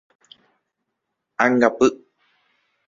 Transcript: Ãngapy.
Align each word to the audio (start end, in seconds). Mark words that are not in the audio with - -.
Ãngapy. 1.43 1.87